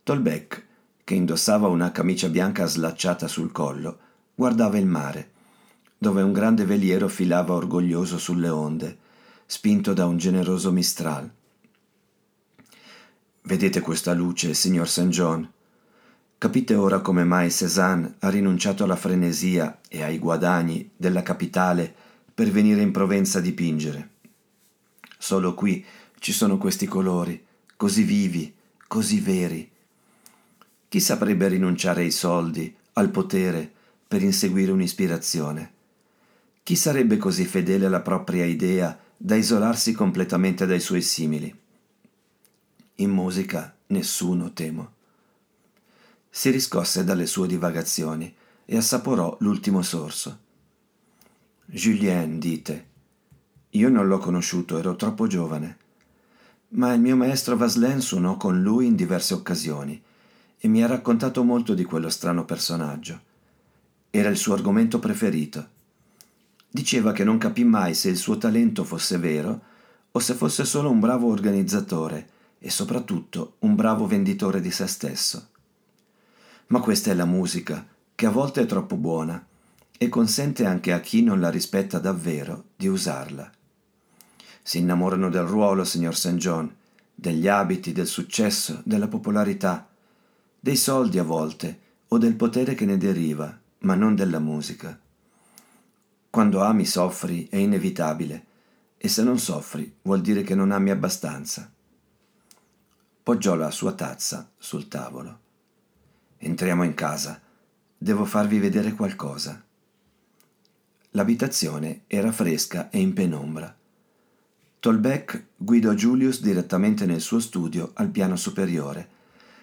Tolbeck, 0.04 0.66
che 1.04 1.14
indossava 1.14 1.68
una 1.68 1.92
camicia 1.92 2.30
bianca 2.30 2.66
slacciata 2.66 3.28
sul 3.28 3.52
collo, 3.52 3.98
guardava 4.36 4.78
il 4.78 4.86
mare 4.86 5.36
dove 5.98 6.22
un 6.22 6.32
grande 6.32 6.66
veliero 6.66 7.08
filava 7.08 7.54
orgoglioso 7.54 8.18
sulle 8.20 8.50
onde, 8.50 8.98
spinto 9.46 9.94
da 9.94 10.06
un 10.06 10.18
generoso 10.18 10.72
mistral. 10.72 11.30
Vedete 13.42 13.80
questa 13.80 14.14
luce, 14.14 14.54
signor 14.54 14.88
St. 14.88 15.08
John? 15.08 15.50
Capite 16.38 16.76
ora 16.76 17.00
come 17.00 17.24
mai 17.24 17.50
Cézanne 17.50 18.16
ha 18.20 18.30
rinunciato 18.30 18.84
alla 18.84 18.96
frenesia 18.96 19.80
e 19.90 20.04
ai 20.04 20.20
guadagni 20.20 20.92
della 20.96 21.24
capitale 21.24 21.92
per 22.32 22.52
venire 22.52 22.82
in 22.82 22.92
Provenza 22.92 23.40
a 23.40 23.42
dipingere. 23.42 24.10
Solo 25.18 25.54
qui 25.54 25.84
ci 26.20 26.32
sono 26.32 26.58
questi 26.58 26.86
colori, 26.86 27.44
così 27.76 28.04
vivi, 28.04 28.54
così 28.88 29.20
veri. 29.20 29.70
Chi 30.88 31.00
saprebbe 31.00 31.48
rinunciare 31.48 32.02
ai 32.02 32.12
soldi, 32.12 32.74
al 32.94 33.10
potere, 33.10 33.72
per 34.08 34.22
inseguire 34.22 34.72
un'ispirazione? 34.72 35.74
Chi 36.64 36.76
sarebbe 36.76 37.18
così 37.18 37.46
fedele 37.46 37.86
alla 37.86 38.02
propria 38.02 38.46
idea 38.46 38.98
da 39.16 39.36
isolarsi 39.36 39.94
completamente 39.94 40.66
dai 40.66 40.80
suoi 40.80 41.02
simili? 41.02 41.54
In 42.96 43.10
musica 43.12 43.76
nessuno, 43.88 44.54
temo. 44.54 44.94
Si 46.30 46.50
riscosse 46.50 47.04
dalle 47.04 47.26
sue 47.26 47.48
divagazioni 47.48 48.34
e 48.66 48.78
assaporò 48.78 49.36
l'ultimo 49.40 49.82
sorso. 49.82 50.40
Julien, 51.66 52.40
dite. 52.40 52.86
Io 53.78 53.90
non 53.90 54.08
l'ho 54.08 54.18
conosciuto, 54.18 54.78
ero 54.78 54.96
troppo 54.96 55.28
giovane. 55.28 55.78
Ma 56.70 56.94
il 56.94 57.00
mio 57.00 57.16
maestro 57.16 57.56
Vaslen 57.56 58.02
suonò 58.02 58.36
con 58.38 58.62
lui 58.62 58.88
in 58.88 58.96
diverse 58.96 59.34
occasioni 59.34 60.02
e 60.60 60.68
mi 60.68 60.84
ha 60.84 60.88
raccontato 60.88 61.44
molto 61.44 61.74
di 61.74 61.84
quello 61.86 62.10
strano 62.10 62.46
personaggio. 62.46 63.22
Era 64.10 64.30
il 64.30 64.38
suo 64.38 64.54
argomento 64.54 65.00
preferito 65.00 65.76
Diceva 66.70 67.12
che 67.12 67.24
non 67.24 67.38
capì 67.38 67.64
mai 67.64 67.94
se 67.94 68.10
il 68.10 68.18
suo 68.18 68.38
talento 68.38 68.84
fosse 68.84 69.18
vero 69.18 69.62
o 70.12 70.20
se 70.20 70.34
fosse 70.34 70.66
solo 70.66 70.92
un 70.92 71.00
bravo 71.00 71.28
organizzatore 71.28 72.30
e 72.60 72.70
soprattutto 72.70 73.56
un 73.60 73.76
bravo 73.76 74.06
venditore 74.06 74.60
di 74.60 74.70
se 74.70 74.86
stesso. 74.86 75.48
Ma 76.68 76.80
questa 76.80 77.12
è 77.12 77.14
la 77.14 77.26
musica, 77.26 77.84
che 78.14 78.26
a 78.26 78.30
volte 78.30 78.62
è 78.62 78.66
troppo 78.66 78.96
buona 78.96 79.44
e 79.98 80.10
consente 80.10 80.66
anche 80.66 80.92
a 80.92 81.00
chi 81.00 81.24
non 81.24 81.40
la 81.40 81.50
rispetta 81.50 82.00
davvero 82.00 82.66
di 82.76 82.88
usarla. 82.88 83.50
Si 84.68 84.80
innamorano 84.80 85.30
del 85.30 85.44
ruolo, 85.46 85.86
signor 85.86 86.14
St. 86.14 86.34
John, 86.34 86.70
degli 87.16 87.48
abiti, 87.48 87.94
del 87.94 88.06
successo, 88.06 88.82
della 88.84 89.08
popolarità, 89.08 89.88
dei 90.60 90.76
soldi 90.76 91.18
a 91.20 91.24
volte 91.24 91.80
o 92.10 92.18
del 92.18 92.36
potere 92.36 92.76
che 92.76 92.84
ne 92.84 92.98
deriva, 92.98 93.58
ma 93.80 93.96
non 93.96 94.14
della 94.14 94.40
musica. 94.40 95.00
Quando 96.30 96.62
ami 96.62 96.86
soffri 96.86 97.48
è 97.48 97.56
inevitabile 97.56 98.46
e 98.98 99.08
se 99.08 99.24
non 99.24 99.40
soffri 99.40 100.00
vuol 100.02 100.20
dire 100.20 100.42
che 100.42 100.54
non 100.54 100.72
ami 100.72 100.90
abbastanza. 100.90 101.72
Poggiò 103.24 103.56
la 103.56 103.72
sua 103.72 103.94
tazza 103.94 104.52
sul 104.58 104.90
tavolo. 104.90 105.40
Entriamo 106.40 106.84
in 106.84 106.94
casa. 106.94 107.40
Devo 107.98 108.26
farvi 108.26 108.60
vedere 108.60 108.92
qualcosa. 108.92 109.64
L'abitazione 111.12 112.02
era 112.08 112.34
fresca 112.34 112.90
e 112.90 113.00
in 113.00 113.14
penombra. 113.14 113.77
Tolbeck 114.80 115.46
guidò 115.58 115.94
Julius 115.94 116.42
direttamente 116.42 117.06
nel 117.08 117.20
suo 117.20 117.40
studio 117.40 117.92
al 117.96 118.10
piano 118.10 118.36
superiore, 118.36 119.10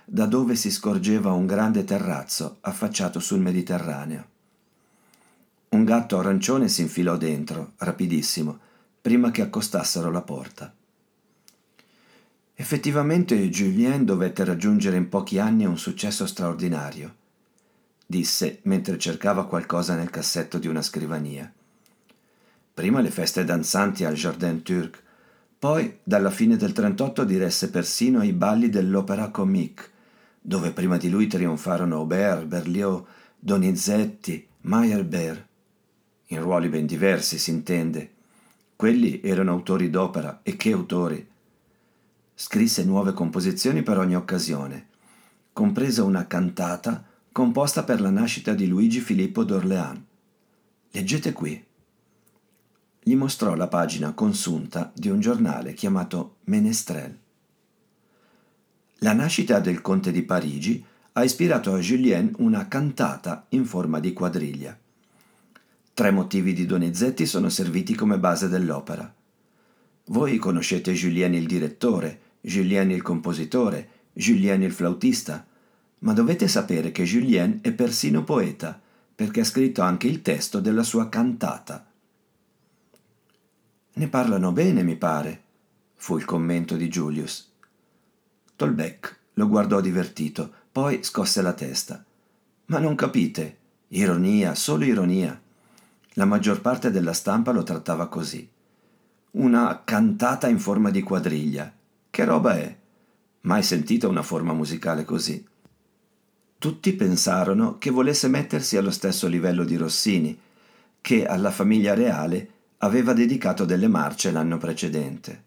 da 0.04 0.26
dove 0.26 0.56
si 0.56 0.70
scorgeva 0.70 1.30
un 1.30 1.46
grande 1.46 1.84
terrazzo 1.84 2.58
affacciato 2.60 3.20
sul 3.20 3.40
Mediterraneo. 3.40 4.32
Un 5.68 5.84
gatto 5.84 6.18
arancione 6.18 6.68
si 6.68 6.82
infilò 6.82 7.16
dentro, 7.16 7.72
rapidissimo, 7.78 8.58
prima 9.00 9.30
che 9.30 9.42
accostassero 9.42 10.10
la 10.10 10.22
porta. 10.22 10.74
Effettivamente 12.56 13.48
Julien 13.50 14.04
dovette 14.04 14.44
raggiungere 14.44 14.96
in 14.96 15.08
pochi 15.08 15.38
anni 15.38 15.64
un 15.64 15.78
successo 15.78 16.26
straordinario, 16.26 17.14
disse 18.04 18.60
mentre 18.62 18.98
cercava 18.98 19.46
qualcosa 19.46 19.94
nel 19.94 20.10
cassetto 20.10 20.58
di 20.58 20.66
una 20.66 20.82
scrivania. 20.82 21.50
Prima 22.74 23.00
le 23.00 23.10
feste 23.10 23.44
danzanti 23.44 24.04
al 24.04 24.14
Jardin 24.14 24.62
Turc, 24.62 25.02
poi 25.64 26.00
dalla 26.02 26.28
fine 26.28 26.58
del 26.58 26.72
38 26.72 27.24
diresse 27.24 27.70
persino 27.70 28.22
i 28.22 28.34
balli 28.34 28.68
dell'Opera 28.68 29.30
Comique, 29.30 29.86
dove 30.38 30.72
prima 30.72 30.98
di 30.98 31.08
lui 31.08 31.26
trionfarono 31.26 31.96
Aubert, 31.96 32.44
Berlioz, 32.44 33.02
Donizetti, 33.38 34.46
Meyerbeer 34.60 35.46
in 36.26 36.42
ruoli 36.42 36.68
ben 36.68 36.84
diversi, 36.84 37.38
si 37.38 37.48
intende. 37.48 38.10
Quelli 38.76 39.22
erano 39.22 39.52
autori 39.52 39.88
d'opera, 39.88 40.40
e 40.42 40.54
che 40.56 40.70
autori! 40.70 41.26
Scrisse 42.34 42.84
nuove 42.84 43.14
composizioni 43.14 43.82
per 43.82 43.96
ogni 43.96 44.16
occasione, 44.16 44.88
compresa 45.54 46.02
una 46.02 46.26
cantata 46.26 47.02
composta 47.32 47.84
per 47.84 48.02
la 48.02 48.10
nascita 48.10 48.52
di 48.52 48.66
Luigi 48.66 49.00
Filippo 49.00 49.44
d'Orléans. 49.44 49.98
Leggete 50.90 51.32
qui. 51.32 51.64
Gli 53.06 53.16
mostrò 53.16 53.54
la 53.54 53.68
pagina 53.68 54.14
consunta 54.14 54.90
di 54.94 55.10
un 55.10 55.20
giornale 55.20 55.74
chiamato 55.74 56.36
Menestrel. 56.44 57.14
La 59.00 59.12
nascita 59.12 59.60
del 59.60 59.82
conte 59.82 60.10
di 60.10 60.22
Parigi 60.22 60.82
ha 61.12 61.22
ispirato 61.22 61.74
a 61.74 61.78
Julien 61.80 62.32
una 62.38 62.66
cantata 62.66 63.44
in 63.50 63.66
forma 63.66 64.00
di 64.00 64.14
quadriglia. 64.14 64.74
Tre 65.92 66.10
motivi 66.12 66.54
di 66.54 66.64
Donizetti 66.64 67.26
sono 67.26 67.50
serviti 67.50 67.94
come 67.94 68.18
base 68.18 68.48
dell'opera. 68.48 69.14
Voi 70.06 70.38
conoscete 70.38 70.94
Julien 70.94 71.34
il 71.34 71.46
direttore, 71.46 72.20
Julien 72.40 72.90
il 72.90 73.02
compositore, 73.02 73.88
Julien 74.14 74.62
il 74.62 74.72
flautista, 74.72 75.46
ma 75.98 76.14
dovete 76.14 76.48
sapere 76.48 76.90
che 76.90 77.04
Julien 77.04 77.58
è 77.60 77.70
persino 77.72 78.24
poeta, 78.24 78.80
perché 79.14 79.40
ha 79.40 79.44
scritto 79.44 79.82
anche 79.82 80.06
il 80.06 80.22
testo 80.22 80.58
della 80.58 80.82
sua 80.82 81.10
cantata. 81.10 81.86
Ne 83.96 84.08
parlano 84.08 84.50
bene, 84.50 84.82
mi 84.82 84.96
pare, 84.96 85.42
fu 85.94 86.16
il 86.16 86.24
commento 86.24 86.74
di 86.74 86.88
Julius. 86.88 87.52
Tolbeck 88.56 89.18
lo 89.34 89.46
guardò 89.46 89.80
divertito, 89.80 90.50
poi 90.72 91.04
scosse 91.04 91.42
la 91.42 91.52
testa. 91.52 92.04
Ma 92.66 92.78
non 92.78 92.96
capite? 92.96 93.58
Ironia, 93.88 94.56
solo 94.56 94.84
ironia. 94.84 95.40
La 96.14 96.24
maggior 96.24 96.60
parte 96.60 96.90
della 96.90 97.12
stampa 97.12 97.52
lo 97.52 97.62
trattava 97.62 98.08
così. 98.08 98.48
Una 99.32 99.82
cantata 99.84 100.48
in 100.48 100.58
forma 100.58 100.90
di 100.90 101.02
quadriglia. 101.02 101.72
Che 102.10 102.24
roba 102.24 102.56
è? 102.56 102.76
Mai 103.42 103.62
sentita 103.62 104.08
una 104.08 104.22
forma 104.22 104.52
musicale 104.52 105.04
così. 105.04 105.46
Tutti 106.58 106.92
pensarono 106.94 107.78
che 107.78 107.90
volesse 107.90 108.26
mettersi 108.26 108.76
allo 108.76 108.90
stesso 108.90 109.28
livello 109.28 109.64
di 109.64 109.76
Rossini, 109.76 110.36
che 111.00 111.26
alla 111.26 111.52
famiglia 111.52 111.94
reale 111.94 112.53
aveva 112.84 113.14
dedicato 113.14 113.64
delle 113.64 113.88
marce 113.88 114.30
l'anno 114.30 114.58
precedente. 114.58 115.44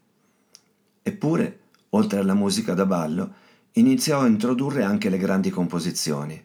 Eppure, 1.03 1.59
oltre 1.89 2.19
alla 2.19 2.33
musica 2.33 2.73
da 2.73 2.85
ballo, 2.85 3.33
iniziò 3.73 4.21
a 4.21 4.27
introdurre 4.27 4.83
anche 4.83 5.09
le 5.09 5.19
grandi 5.19 5.51
composizioni. 5.51 6.43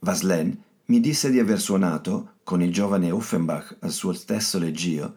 Vaslen 0.00 0.62
mi 0.84 1.00
disse 1.00 1.30
di 1.30 1.38
aver 1.38 1.58
suonato 1.58 2.34
con 2.44 2.62
il 2.62 2.70
giovane 2.70 3.10
Offenbach 3.10 3.76
al 3.80 3.90
suo 3.90 4.12
stesso 4.12 4.58
leggio, 4.58 5.16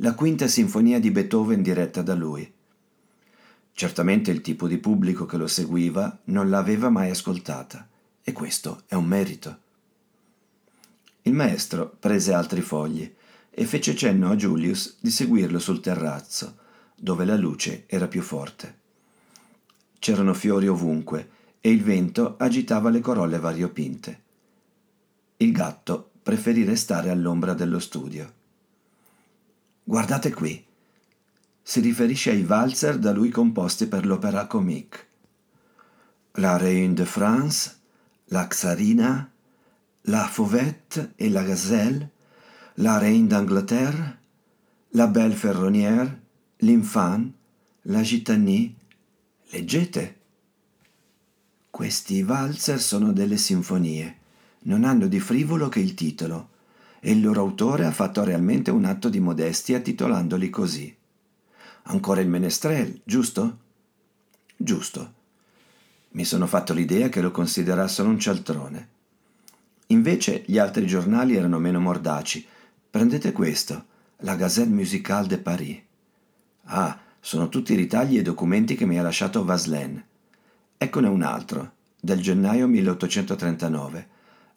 la 0.00 0.14
quinta 0.14 0.48
sinfonia 0.48 0.98
di 0.98 1.10
Beethoven 1.12 1.62
diretta 1.62 2.02
da 2.02 2.14
lui. 2.14 2.52
Certamente 3.72 4.32
il 4.32 4.40
tipo 4.40 4.66
di 4.66 4.78
pubblico 4.78 5.26
che 5.26 5.36
lo 5.36 5.46
seguiva 5.46 6.18
non 6.24 6.50
l'aveva 6.50 6.90
mai 6.90 7.10
ascoltata, 7.10 7.88
e 8.22 8.32
questo 8.32 8.82
è 8.88 8.94
un 8.96 9.06
merito. 9.06 9.58
Il 11.22 11.34
maestro 11.34 11.94
prese 12.00 12.32
altri 12.32 12.60
fogli 12.62 13.14
e 13.58 13.64
fece 13.64 13.96
cenno 13.96 14.30
a 14.30 14.36
Julius 14.36 14.98
di 15.00 15.10
seguirlo 15.10 15.58
sul 15.58 15.80
terrazzo, 15.80 16.58
dove 16.94 17.24
la 17.24 17.34
luce 17.34 17.86
era 17.88 18.06
più 18.06 18.22
forte. 18.22 18.78
C'erano 19.98 20.32
fiori 20.32 20.68
ovunque 20.68 21.28
e 21.60 21.68
il 21.72 21.82
vento 21.82 22.36
agitava 22.38 22.88
le 22.88 23.00
corolle 23.00 23.40
variopinte. 23.40 24.22
Il 25.38 25.50
gatto 25.50 26.12
preferì 26.22 26.62
restare 26.62 27.10
all'ombra 27.10 27.52
dello 27.52 27.80
studio. 27.80 28.32
Guardate 29.82 30.32
qui. 30.32 30.64
Si 31.60 31.80
riferisce 31.80 32.30
ai 32.30 32.44
valzer 32.44 32.96
da 32.96 33.10
lui 33.10 33.30
composti 33.30 33.88
per 33.88 34.06
l'opera 34.06 34.46
comique. 34.46 35.06
La 36.34 36.56
Reine 36.56 36.94
de 36.94 37.04
France, 37.04 37.76
la 38.26 38.46
Xarina, 38.46 39.28
la 40.02 40.28
Fauvette 40.28 41.14
et 41.16 41.28
la 41.28 41.42
Gazelle, 41.42 42.12
la 42.80 42.98
Reine 42.98 43.26
d'Angleterre, 43.26 44.18
la 44.90 45.08
Belle 45.08 45.34
Ferronnière, 45.34 46.16
l'Infant, 46.58 47.32
la 47.82 48.02
Gitanie. 48.02 48.74
Leggete. 49.50 50.16
Questi 51.70 52.22
valzer 52.22 52.80
sono 52.80 53.12
delle 53.12 53.36
sinfonie 53.36 54.16
non 54.68 54.84
hanno 54.84 55.06
di 55.06 55.18
frivolo 55.18 55.68
che 55.68 55.80
il 55.80 55.94
titolo, 55.94 56.50
e 57.00 57.12
il 57.12 57.20
loro 57.20 57.40
autore 57.40 57.84
ha 57.84 57.90
fatto 57.90 58.22
realmente 58.22 58.70
un 58.70 58.84
atto 58.84 59.08
di 59.08 59.20
modestia 59.20 59.80
titolandoli 59.80 60.50
così. 60.50 60.94
Ancora 61.84 62.20
il 62.20 62.28
menestrel, 62.28 63.00
giusto? 63.04 63.58
Giusto. 64.56 65.14
Mi 66.10 66.24
sono 66.24 66.46
fatto 66.46 66.74
l'idea 66.74 67.08
che 67.08 67.20
lo 67.20 67.30
considerassero 67.30 68.08
un 68.08 68.18
cialtrone. 68.18 68.88
Invece 69.88 70.42
gli 70.46 70.58
altri 70.58 70.86
giornali 70.86 71.34
erano 71.34 71.58
meno 71.58 71.80
mordaci. 71.80 72.46
Prendete 72.90 73.32
questo, 73.32 73.84
la 74.20 74.34
Gazette 74.34 74.70
Musicale 74.70 75.26
de 75.26 75.38
Paris. 75.38 75.78
Ah, 76.64 76.98
sono 77.20 77.50
tutti 77.50 77.74
ritagli 77.74 78.16
e 78.16 78.22
documenti 78.22 78.76
che 78.76 78.86
mi 78.86 78.98
ha 78.98 79.02
lasciato 79.02 79.44
Vaslen. 79.44 80.02
Eccone 80.78 81.06
un 81.08 81.22
altro, 81.22 81.72
del 82.00 82.22
gennaio 82.22 82.66
1839 82.66 84.08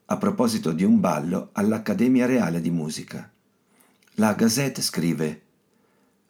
a 0.06 0.18
proposito 0.18 0.72
di 0.72 0.86
un 0.86 1.02
ballo 1.02 1.50
all'Accademia 1.52 2.26
Reale 2.26 2.62
di 2.62 2.72
Musica. 2.72 3.30
La 4.14 4.34
Gazette 4.34 4.82
scrive 4.82 5.42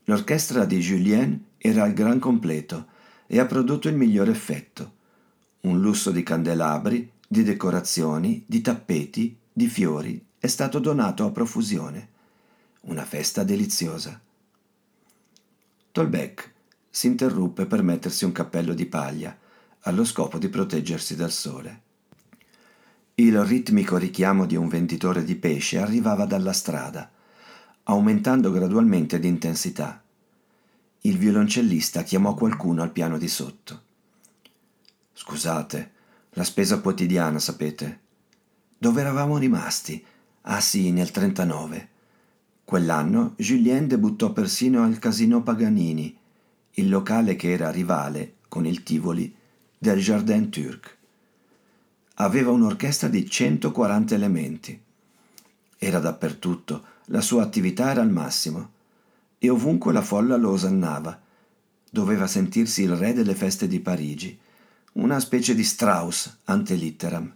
L'orchestra 0.05 0.65
di 0.65 0.79
Julien 0.79 1.45
era 1.59 1.83
al 1.83 1.93
gran 1.93 2.17
completo 2.17 2.87
e 3.27 3.37
ha 3.37 3.45
prodotto 3.45 3.87
il 3.87 3.95
miglior 3.95 4.27
effetto. 4.27 4.93
Un 5.61 5.79
lusso 5.79 6.09
di 6.09 6.23
candelabri, 6.23 7.11
di 7.27 7.43
decorazioni, 7.43 8.43
di 8.47 8.61
tappeti, 8.61 9.37
di 9.53 9.67
fiori 9.67 10.29
è 10.41 10.47
stato 10.47 10.79
donato 10.79 11.23
a 11.23 11.29
profusione. 11.29 12.09
Una 12.81 13.05
festa 13.05 13.43
deliziosa. 13.43 14.19
Tolbeck 15.91 16.53
si 16.89 17.05
interruppe 17.05 17.67
per 17.67 17.83
mettersi 17.83 18.25
un 18.25 18.31
cappello 18.31 18.73
di 18.73 18.87
paglia, 18.87 19.37
allo 19.81 20.03
scopo 20.03 20.39
di 20.39 20.49
proteggersi 20.49 21.15
dal 21.15 21.31
sole. 21.31 21.81
Il 23.13 23.39
ritmico 23.43 23.97
richiamo 23.97 24.47
di 24.47 24.55
un 24.55 24.67
venditore 24.67 25.23
di 25.23 25.35
pesce 25.35 25.77
arrivava 25.77 26.25
dalla 26.25 26.53
strada, 26.53 27.11
aumentando 27.83 28.49
gradualmente 28.49 29.19
di 29.19 29.27
intensità. 29.27 30.01
Il 31.01 31.19
violoncellista 31.19 32.01
chiamò 32.01 32.33
qualcuno 32.33 32.81
al 32.81 32.91
piano 32.91 33.19
di 33.19 33.27
sotto. 33.27 33.81
Scusate, 35.13 35.91
la 36.31 36.43
spesa 36.43 36.79
quotidiana, 36.79 37.37
sapete. 37.37 37.99
Dove 38.75 39.01
eravamo 39.01 39.37
rimasti? 39.37 40.03
Ah 40.43 40.61
sì, 40.61 40.91
nel 40.91 41.11
39. 41.11 41.89
Quell'anno 42.63 43.33
Julien 43.37 43.87
debuttò 43.87 44.31
persino 44.31 44.83
al 44.83 44.99
Casino 44.99 45.43
Paganini, 45.43 46.17
il 46.75 46.89
locale 46.89 47.35
che 47.35 47.51
era 47.51 47.69
rivale, 47.69 48.35
con 48.47 48.65
il 48.65 48.83
Tivoli, 48.83 49.33
del 49.77 49.99
Jardin 49.99 50.49
Turc 50.49 50.99
aveva 52.21 52.51
un'orchestra 52.51 53.07
di 53.07 53.27
140 53.27 54.13
elementi. 54.13 54.79
Era 55.77 55.99
dappertutto, 55.99 56.85
la 57.05 57.21
sua 57.21 57.41
attività 57.41 57.89
era 57.89 58.01
al 58.01 58.11
massimo 58.11 58.71
e 59.39 59.49
ovunque 59.49 59.91
la 59.91 60.03
folla 60.03 60.35
lo 60.35 60.51
osannava. 60.51 61.19
Doveva 61.89 62.27
sentirsi 62.27 62.83
il 62.83 62.95
re 62.95 63.13
delle 63.13 63.33
feste 63.33 63.67
di 63.67 63.79
Parigi, 63.79 64.37
una 64.93 65.19
specie 65.19 65.55
di 65.55 65.63
Strauss 65.63 66.37
ante 66.45 66.75
litteram. 66.75 67.33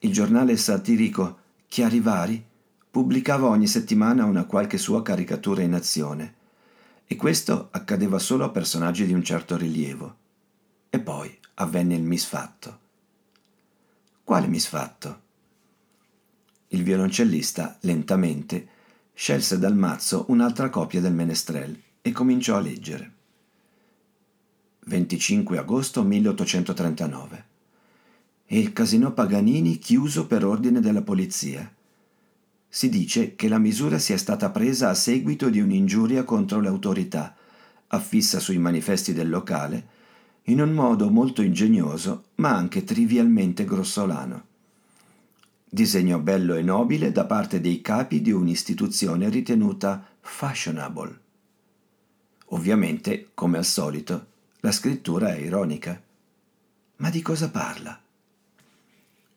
Il 0.00 0.12
giornale 0.12 0.56
satirico 0.58 1.38
Chiarivari 1.74 2.40
pubblicava 2.88 3.48
ogni 3.48 3.66
settimana 3.66 4.26
una 4.26 4.44
qualche 4.44 4.78
sua 4.78 5.02
caricatura 5.02 5.62
in 5.62 5.74
azione, 5.74 6.34
e 7.04 7.16
questo 7.16 7.66
accadeva 7.72 8.20
solo 8.20 8.44
a 8.44 8.50
personaggi 8.50 9.04
di 9.06 9.12
un 9.12 9.24
certo 9.24 9.56
rilievo. 9.56 10.16
E 10.88 11.00
poi 11.00 11.36
avvenne 11.54 11.96
il 11.96 12.04
misfatto. 12.04 12.78
Quale 14.22 14.46
misfatto? 14.46 15.20
Il 16.68 16.84
violoncellista, 16.84 17.76
lentamente, 17.80 18.68
scelse 19.12 19.58
dal 19.58 19.74
mazzo 19.74 20.26
un'altra 20.28 20.70
copia 20.70 21.00
del 21.00 21.12
menestrel 21.12 21.76
e 22.00 22.12
cominciò 22.12 22.54
a 22.54 22.60
leggere. 22.60 23.14
25 24.84 25.58
agosto 25.58 26.04
1839. 26.04 27.53
Il 28.54 28.72
casino 28.72 29.12
Paganini 29.12 29.80
chiuso 29.80 30.28
per 30.28 30.44
ordine 30.44 30.78
della 30.78 31.02
polizia. 31.02 31.68
Si 32.68 32.88
dice 32.88 33.34
che 33.34 33.48
la 33.48 33.58
misura 33.58 33.98
sia 33.98 34.16
stata 34.16 34.50
presa 34.50 34.90
a 34.90 34.94
seguito 34.94 35.50
di 35.50 35.58
un'ingiuria 35.58 36.22
contro 36.22 36.60
le 36.60 36.68
autorità, 36.68 37.34
affissa 37.88 38.38
sui 38.38 38.58
manifesti 38.58 39.12
del 39.12 39.28
locale, 39.28 39.88
in 40.44 40.60
un 40.60 40.70
modo 40.70 41.10
molto 41.10 41.42
ingegnoso, 41.42 42.26
ma 42.36 42.54
anche 42.54 42.84
trivialmente 42.84 43.64
grossolano. 43.64 44.44
Disegno 45.68 46.20
bello 46.20 46.54
e 46.54 46.62
nobile 46.62 47.10
da 47.10 47.24
parte 47.24 47.60
dei 47.60 47.80
capi 47.80 48.22
di 48.22 48.30
un'istituzione 48.30 49.28
ritenuta 49.30 50.06
fashionable. 50.20 51.18
Ovviamente, 52.50 53.30
come 53.34 53.58
al 53.58 53.64
solito, 53.64 54.26
la 54.60 54.70
scrittura 54.70 55.34
è 55.34 55.40
ironica. 55.40 56.00
Ma 56.98 57.10
di 57.10 57.20
cosa 57.20 57.50
parla? 57.50 57.98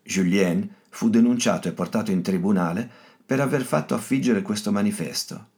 Julien 0.08 0.74
fu 0.90 1.10
denunciato 1.10 1.68
e 1.68 1.74
portato 1.74 2.12
in 2.12 2.22
tribunale 2.22 2.90
per 3.26 3.42
aver 3.42 3.64
fatto 3.64 3.94
affiggere 3.94 4.42
questo 4.42 4.72
manifesto 4.72 5.50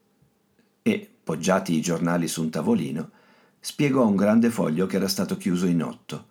e, 0.81 1.07
poggiati 1.23 1.75
i 1.75 1.81
giornali 1.81 2.27
su 2.27 2.41
un 2.41 2.49
tavolino, 2.49 3.11
spiegò 3.59 4.07
un 4.07 4.15
grande 4.15 4.49
foglio 4.49 4.87
che 4.87 4.95
era 4.95 5.07
stato 5.07 5.37
chiuso 5.37 5.67
in 5.67 5.83
otto. 5.83 6.27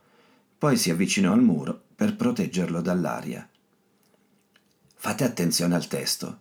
Poi 0.59 0.77
si 0.77 0.91
avvicinò 0.91 1.33
al 1.33 1.43
muro 1.43 1.81
per 1.95 2.17
proteggerlo 2.17 2.81
dall'aria. 2.81 3.49
Fate 4.97 5.25
attenzione 5.25 5.77
al 5.77 5.87
testo, 5.87 6.41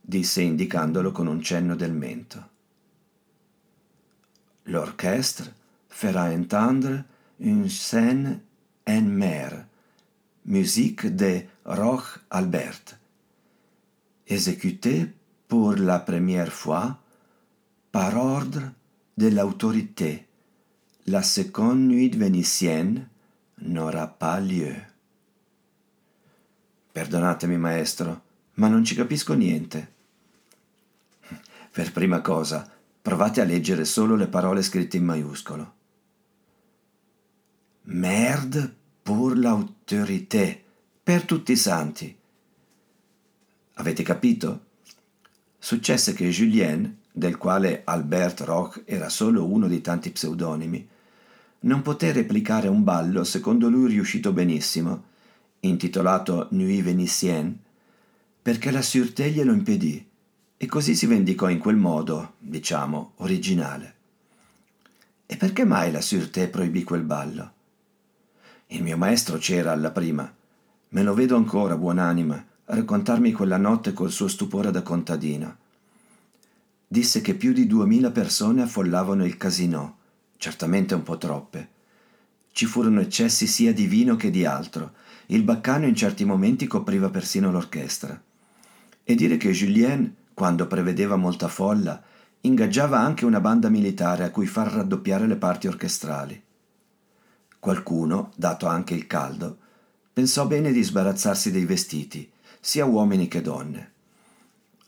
disse 0.00 0.40
indicandolo 0.40 1.10
con 1.10 1.26
un 1.26 1.42
cenno 1.42 1.74
del 1.74 1.92
mento. 1.92 2.50
L'orchestre 4.66 5.52
fera 5.88 6.30
entendre 6.30 7.04
une 7.38 7.68
scène 7.68 8.44
en 8.84 9.12
mer, 9.12 9.68
musique 10.44 11.06
de 11.06 11.42
Roch 11.64 12.18
Albert, 12.30 12.98
exécutée 14.26 15.08
pour 15.46 15.74
la 15.74 16.00
première 16.00 16.52
fois 16.52 16.98
par 17.92 18.16
ordre 18.16 18.72
de 19.16 19.28
l'autorité. 19.28 20.26
La 21.06 21.22
seconde 21.22 21.80
nuit 21.80 22.10
vénitienne 22.10 23.08
n'aura 23.60 24.06
pas 24.06 24.40
lieu. 24.40 24.74
Perdonatemi, 26.92 27.56
maestro, 27.56 28.20
ma 28.54 28.68
non 28.68 28.84
ci 28.84 28.94
capisco 28.94 29.34
niente. 29.34 29.90
Per 31.72 31.92
prima 31.92 32.20
cosa, 32.20 32.68
provate 33.00 33.40
a 33.40 33.44
leggere 33.44 33.84
solo 33.84 34.14
le 34.14 34.26
parole 34.26 34.62
scritte 34.62 34.96
in 34.96 35.04
maiuscolo. 35.04 35.74
Merde 37.84 38.76
pour 39.02 39.34
l'autorité, 39.34 40.62
per 41.02 41.24
tutti 41.24 41.52
i 41.52 41.56
santi. 41.56 42.16
Avete 43.74 44.02
capito? 44.04 44.60
Successe 45.58 46.12
che 46.12 46.28
Julien, 46.28 46.98
del 47.10 47.36
quale 47.36 47.82
Albert 47.84 48.42
Roch 48.42 48.82
era 48.84 49.08
solo 49.08 49.44
uno 49.44 49.66
di 49.66 49.80
tanti 49.80 50.10
pseudonimi, 50.10 50.88
non 51.60 51.82
poté 51.82 52.12
replicare 52.12 52.68
un 52.68 52.84
ballo 52.84 53.24
secondo 53.24 53.68
lui 53.68 53.90
riuscito 53.90 54.32
benissimo, 54.32 55.04
intitolato 55.60 56.48
Nuit 56.50 56.82
Vénitienne, 56.82 57.56
perché 58.40 58.70
la 58.70 58.82
sûreté 58.82 59.30
glielo 59.30 59.52
impedì 59.52 60.04
e 60.56 60.66
così 60.66 60.94
si 60.94 61.06
vendicò 61.06 61.48
in 61.48 61.58
quel 61.58 61.76
modo, 61.76 62.34
diciamo, 62.38 63.14
originale. 63.16 63.94
E 65.26 65.36
perché 65.36 65.64
mai 65.64 65.90
la 65.90 66.00
sûreté 66.00 66.48
proibì 66.48 66.84
quel 66.84 67.02
ballo? 67.02 67.52
Il 68.72 68.82
mio 68.82 68.96
maestro 68.96 69.36
c'era 69.36 69.70
alla 69.70 69.90
prima. 69.90 70.32
Me 70.88 71.02
lo 71.02 71.12
vedo 71.12 71.36
ancora, 71.36 71.76
buonanima, 71.76 72.46
raccontarmi 72.64 73.30
quella 73.30 73.58
notte 73.58 73.92
col 73.92 74.10
suo 74.10 74.28
stupore 74.28 74.70
da 74.70 74.80
contadino. 74.80 75.56
Disse 76.88 77.20
che 77.20 77.34
più 77.34 77.52
di 77.52 77.66
duemila 77.66 78.10
persone 78.10 78.62
affollavano 78.62 79.26
il 79.26 79.36
casino, 79.36 79.98
certamente 80.38 80.94
un 80.94 81.02
po' 81.02 81.18
troppe. 81.18 81.68
Ci 82.50 82.64
furono 82.64 83.00
eccessi 83.00 83.46
sia 83.46 83.74
di 83.74 83.86
vino 83.86 84.16
che 84.16 84.30
di 84.30 84.46
altro. 84.46 84.92
Il 85.26 85.42
baccano 85.42 85.84
in 85.84 85.94
certi 85.94 86.24
momenti 86.24 86.66
copriva 86.66 87.10
persino 87.10 87.52
l'orchestra. 87.52 88.18
E 89.04 89.14
dire 89.14 89.36
che 89.36 89.50
Julien 89.50 90.14
quando 90.32 90.66
prevedeva 90.66 91.16
molta 91.16 91.48
folla, 91.48 92.02
ingaggiava 92.40 92.98
anche 92.98 93.26
una 93.26 93.40
banda 93.42 93.68
militare 93.68 94.24
a 94.24 94.30
cui 94.30 94.46
far 94.46 94.72
raddoppiare 94.72 95.26
le 95.26 95.36
parti 95.36 95.66
orchestrali. 95.66 96.42
Qualcuno, 97.62 98.32
dato 98.34 98.66
anche 98.66 98.92
il 98.92 99.06
caldo, 99.06 99.56
pensò 100.12 100.48
bene 100.48 100.72
di 100.72 100.82
sbarazzarsi 100.82 101.52
dei 101.52 101.64
vestiti, 101.64 102.28
sia 102.58 102.84
uomini 102.86 103.28
che 103.28 103.40
donne. 103.40 103.92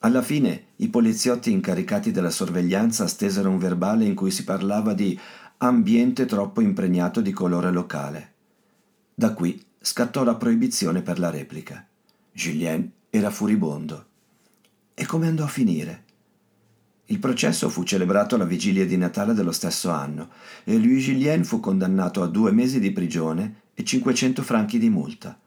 Alla 0.01 0.23
fine 0.23 0.71
i 0.79 0.89
poliziotti 0.89 1.53
incaricati 1.53 2.11
della 2.11 2.31
sorveglianza 2.31 3.07
stesero 3.07 3.49
un 3.49 3.59
verbale 3.59 4.07
in 4.07 4.17
cui 4.17 4.33
si 4.33 4.43
parlava 4.43 4.93
di 4.93 5.17
ambiente 5.59 6.27
troppo 6.27 6.63
impregnato 6.63 7.21
di 7.21 7.31
colore 7.31 7.71
locale. 7.71 8.33
Da 9.15 9.35
qui 9.35 9.65
scattò 9.79 10.25
la 10.25 10.35
proibizione 10.35 11.01
per 11.01 11.21
la 11.21 11.31
replica. 11.31 11.87
Julien 12.33 12.91
era 13.09 13.31
furibondo. 13.31 14.07
E 14.95 15.07
come 15.07 15.29
andò 15.29 15.45
a 15.45 15.47
finire? 15.47 16.03
Il 17.07 17.19
processo 17.19 17.69
fu 17.69 17.83
celebrato 17.83 18.35
alla 18.35 18.47
vigilia 18.47 18.87
di 18.87 18.97
Natale 18.97 19.35
dello 19.35 19.53
stesso 19.53 19.91
anno 19.91 20.31
e 20.65 20.79
Louis 20.79 21.05
Julien 21.05 21.45
fu 21.45 21.61
condannato 21.61 22.23
a 22.23 22.27
due 22.29 22.51
mesi 22.51 22.81
di 22.81 22.93
prigione 22.93 23.63
e 23.75 23.85
500 23.85 24.43
franchi 24.43 24.79
di 24.79 24.89
multa. 24.89 25.39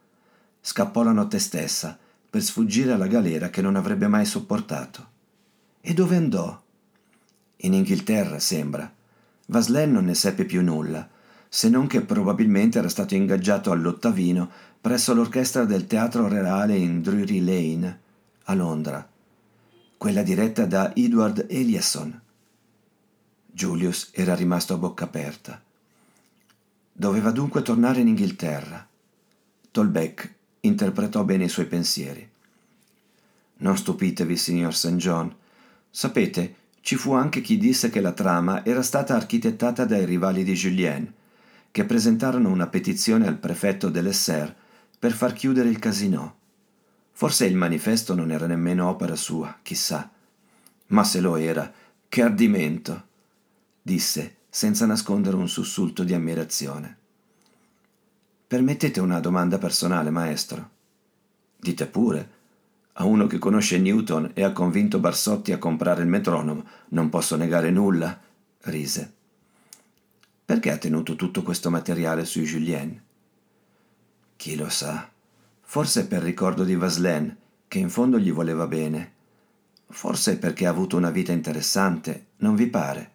Scappò 0.62 1.02
la 1.02 1.14
notte 1.14 1.40
stessa 1.40 1.98
per 2.30 2.44
sfuggire 2.44 2.92
alla 2.92 3.08
galera 3.08 3.50
che 3.50 3.64
non 3.64 3.76
avrebbe 3.76 4.08
mai 4.08 4.26
sopportato. 4.26 5.08
E 5.82 5.96
dove 5.96 6.16
andò? 6.16 6.62
In 7.62 7.74
Inghilterra, 7.74 8.38
sembra. 8.38 8.94
Vaslen 9.48 9.92
non 9.92 10.06
ne 10.06 10.14
seppe 10.14 10.46
più 10.46 10.62
nulla, 10.62 11.10
se 11.50 11.70
non 11.70 11.88
che 11.88 12.02
probabilmente 12.02 12.78
era 12.78 12.90
stato 12.90 13.16
ingaggiato 13.16 13.72
all'ottavino 13.72 14.48
presso 14.80 15.16
l'orchestra 15.16 15.66
del 15.66 15.88
Teatro 15.88 16.28
Reale 16.28 16.76
in 16.76 17.02
Drury 17.02 17.40
Lane, 17.40 18.00
a 18.44 18.54
Londra 18.54 19.16
quella 19.98 20.22
diretta 20.22 20.66
da 20.66 20.96
Edward 20.96 21.48
Eliasson. 21.50 22.22
Julius 23.52 24.12
era 24.14 24.36
rimasto 24.36 24.76
a 24.76 24.78
bocca 24.78 25.06
aperta. 25.06 25.60
Doveva 26.92 27.32
dunque 27.32 27.64
tornare 27.64 28.02
in 28.02 28.08
Inghilterra. 28.08 28.88
Tolbeck 29.72 30.34
interpretò 30.62 31.24
bene 31.24 31.46
i 31.46 31.50
suoi 31.50 31.66
pensieri. 31.66 32.30
Non 33.58 33.76
stupitevi, 33.76 34.38
signor 34.38 34.76
St. 34.76 34.96
John. 34.98 35.36
Sapete, 35.90 36.56
ci 36.82 36.96
fu 36.96 37.14
anche 37.14 37.42
chi 37.42 37.58
disse 37.58 37.90
che 37.90 38.00
la 38.00 38.12
trama 38.14 38.64
era 38.64 38.84
stata 38.84 39.16
architettata 39.16 39.84
dai 39.86 40.06
rivali 40.06 40.44
di 40.44 40.54
Julien, 40.54 41.12
che 41.72 41.86
presentarono 41.86 42.50
una 42.50 42.68
petizione 42.68 43.28
al 43.28 43.38
prefetto 43.38 43.90
dell'Esser 43.90 44.56
per 45.00 45.12
far 45.12 45.34
chiudere 45.34 45.70
il 45.70 45.80
casino. 45.80 46.36
Forse 47.18 47.48
il 47.48 47.56
manifesto 47.56 48.14
non 48.14 48.30
era 48.30 48.46
nemmeno 48.46 48.88
opera 48.88 49.16
sua, 49.16 49.58
chissà. 49.64 50.08
Ma 50.90 51.04
se 51.04 51.20
lo 51.20 51.36
era, 51.36 51.74
che 52.08 52.22
ardimento! 52.22 53.06
disse, 53.82 54.36
senza 54.48 54.86
nascondere 54.86 55.36
un 55.36 55.50
sussulto 55.50 56.04
di 56.04 56.14
ammirazione. 56.14 56.96
Permettete 58.46 59.00
una 59.00 59.20
domanda 59.20 59.58
personale, 59.58 60.12
maestro? 60.12 60.70
Dite 61.58 61.88
pure. 61.88 62.30
A 62.94 63.06
uno 63.06 63.26
che 63.26 63.40
conosce 63.40 63.80
Newton 63.80 64.30
e 64.36 64.44
ha 64.44 64.52
convinto 64.52 65.00
Barsotti 65.00 65.52
a 65.52 65.58
comprare 65.58 66.04
il 66.04 66.08
metronomo 66.10 66.66
non 66.90 67.10
posso 67.10 67.36
negare 67.36 67.72
nulla, 67.72 68.16
rise. 68.66 69.14
Perché 70.46 70.70
ha 70.70 70.78
tenuto 70.78 71.16
tutto 71.16 71.42
questo 71.42 71.72
materiale 71.72 72.26
sui 72.26 72.44
Julien? 72.44 73.02
Chi 74.36 74.56
lo 74.56 74.70
sa? 74.70 75.16
Forse 75.70 76.08
per 76.08 76.24
ricordo 76.24 76.64
di 76.64 76.76
Vaslen, 76.76 77.36
che 77.68 77.78
in 77.78 77.90
fondo 77.90 78.18
gli 78.18 78.32
voleva 78.32 78.68
bene. 78.68 79.12
Forse 79.90 80.38
perché 80.38 80.66
ha 80.66 80.70
avuto 80.70 80.96
una 80.96 81.10
vita 81.10 81.34
interessante, 81.34 82.28
non 82.38 82.56
vi 82.56 82.68
pare? 82.68 83.12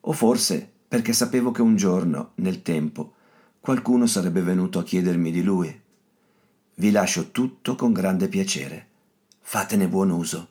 O 0.00 0.12
forse 0.12 0.68
perché 0.88 1.12
sapevo 1.12 1.52
che 1.52 1.62
un 1.62 1.76
giorno, 1.76 2.32
nel 2.36 2.62
tempo, 2.62 3.14
qualcuno 3.60 4.08
sarebbe 4.08 4.42
venuto 4.42 4.80
a 4.80 4.82
chiedermi 4.82 5.30
di 5.30 5.42
lui. 5.44 5.80
Vi 6.74 6.90
lascio 6.90 7.30
tutto 7.30 7.76
con 7.76 7.92
grande 7.92 8.26
piacere. 8.26 8.88
Fatene 9.38 9.86
buon 9.86 10.10
uso. 10.10 10.48